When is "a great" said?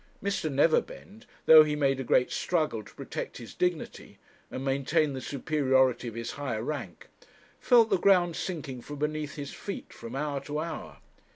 1.99-2.31